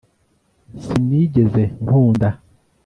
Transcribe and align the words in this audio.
sinigeze 0.83 1.63
nkunda 1.83 2.29